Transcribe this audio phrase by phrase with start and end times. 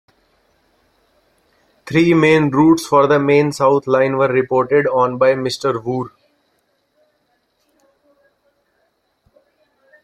[1.85, 5.75] Three main routes for the Main South Line were reported on by Mr.
[5.79, 6.09] Woore.